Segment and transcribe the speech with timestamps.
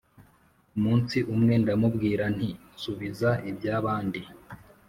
[0.77, 2.49] umunsi umwe ndamubwira nti
[2.81, 4.21] “Subiza iby’abandi,